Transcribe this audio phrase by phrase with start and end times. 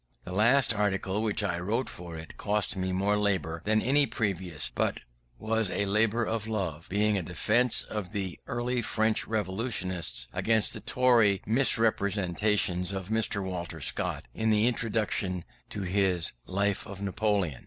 [0.23, 4.07] The last article which I wrote in it had cost me more labour than any
[4.07, 5.03] previous; but it
[5.37, 10.79] was a labour of love, being a defence of the early French Revolutionists against the
[10.81, 17.59] Tory misrepresentations of Sir Walter Scott, in the introduction to his Life of Napoleon.